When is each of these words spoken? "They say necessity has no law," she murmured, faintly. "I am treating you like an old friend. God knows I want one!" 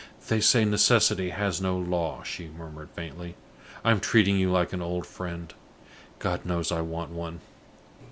"They 0.29 0.41
say 0.41 0.65
necessity 0.65 1.29
has 1.29 1.61
no 1.61 1.77
law," 1.77 2.23
she 2.23 2.47
murmured, 2.47 2.89
faintly. 2.95 3.35
"I 3.85 3.91
am 3.91 3.99
treating 3.99 4.35
you 4.35 4.49
like 4.51 4.73
an 4.73 4.81
old 4.81 5.05
friend. 5.05 5.53
God 6.17 6.43
knows 6.43 6.71
I 6.71 6.81
want 6.81 7.11
one!" 7.11 7.39